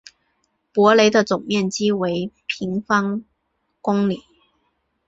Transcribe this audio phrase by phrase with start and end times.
[0.73, 3.23] 博雷的总面积为平方
[3.81, 4.23] 公里。